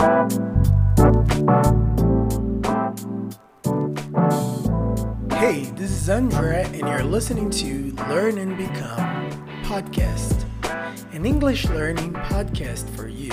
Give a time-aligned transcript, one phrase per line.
[0.00, 0.06] Hey,
[5.76, 9.30] this is Andrea, and you're listening to Learn and Become
[9.62, 10.46] podcast,
[11.12, 13.30] an English learning podcast for you.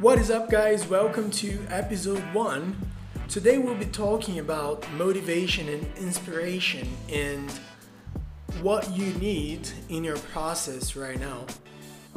[0.00, 0.88] What is up, guys?
[0.88, 2.76] Welcome to episode one.
[3.28, 7.48] Today, we'll be talking about motivation and inspiration and
[8.60, 11.46] what you need in your process right now.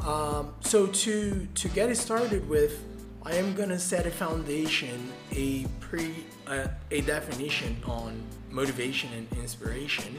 [0.04, 2.83] Um, so, to to get started with,
[3.23, 10.17] I am gonna set a foundation, a pre, uh, a definition on motivation and inspiration,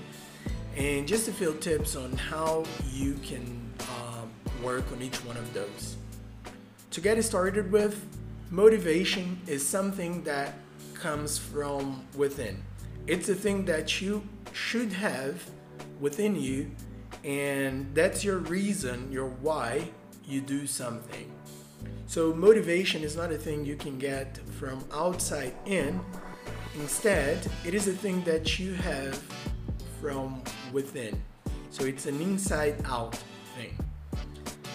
[0.76, 4.30] and just a few tips on how you can um,
[4.62, 5.96] work on each one of those.
[6.92, 8.06] To get started with,
[8.50, 10.54] motivation is something that
[10.94, 12.62] comes from within.
[13.08, 15.42] It's a thing that you should have
[15.98, 16.70] within you,
[17.24, 19.88] and that's your reason, your why
[20.24, 21.32] you do something.
[22.06, 26.00] So, motivation is not a thing you can get from outside in.
[26.74, 29.14] Instead, it is a thing that you have
[30.00, 31.20] from within.
[31.70, 33.16] So, it's an inside out
[33.56, 33.76] thing.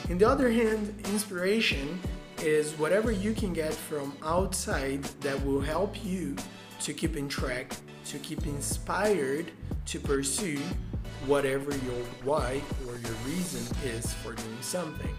[0.10, 2.00] In the other hand, inspiration
[2.42, 6.36] is whatever you can get from outside that will help you
[6.82, 9.52] to keep in track, to keep inspired
[9.86, 10.60] to pursue
[11.26, 15.16] whatever your why or your reason is for doing something.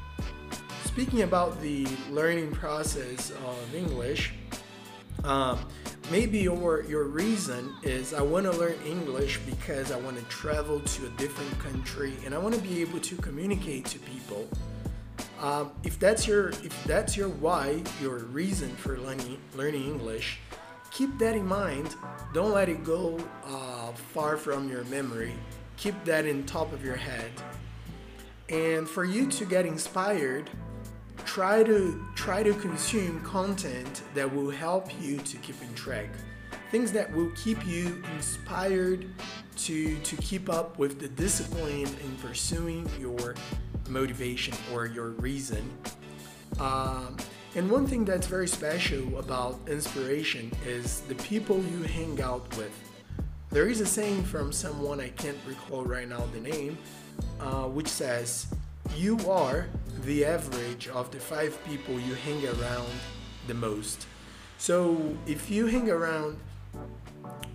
[0.84, 4.32] Speaking about the learning process of English,
[5.24, 5.58] um,
[6.10, 10.80] maybe your your reason is I want to learn English because I want to travel
[10.80, 14.48] to a different country and I want to be able to communicate to people.
[15.40, 20.40] Um, if that's your if that's your why, your reason for learning learning English,
[20.90, 21.94] keep that in mind.
[22.34, 25.34] Don't let it go uh, far from your memory.
[25.76, 27.30] Keep that in top of your head.
[28.48, 30.50] And for you to get inspired,
[31.39, 36.08] try to try to consume content that will help you to keep in track.
[36.72, 39.06] Things that will keep you inspired
[39.58, 43.36] to to keep up with the discipline in pursuing your
[43.89, 45.62] motivation or your reason.
[46.58, 47.17] Um,
[47.55, 52.74] and one thing that's very special about inspiration is the people you hang out with.
[53.51, 56.79] There is a saying from someone I can't recall right now the name,
[57.39, 58.48] uh, which says,
[58.96, 59.68] You are
[60.08, 62.89] the average of the five people you hang around
[63.46, 64.07] the most.
[64.57, 66.39] So if you hang around,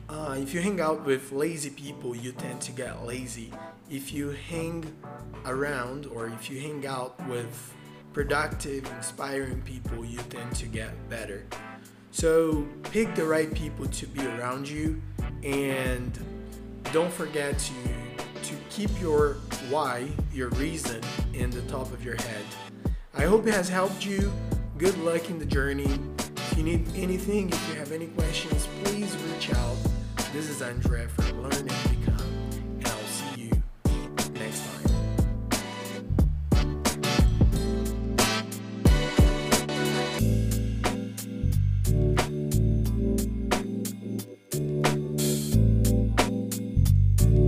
[0.08, 3.52] uh, if you hang out with lazy people, you tend to get lazy.
[3.90, 4.86] If you hang
[5.48, 7.74] around or if you hang out with
[8.14, 11.48] productive, inspiring people, you tend to get better.
[12.12, 15.02] So pick the right people to be around you
[15.42, 16.16] and
[16.92, 17.74] don't forget to
[18.44, 19.38] to keep your
[19.70, 21.02] why, your reason
[21.34, 22.46] in the top of your head.
[23.16, 24.32] I hope it has helped you.
[24.78, 26.00] Good luck in the journey.
[26.18, 29.78] If you need anything, if you have any questions, please reach out.
[30.34, 32.03] This is Andrea from Learning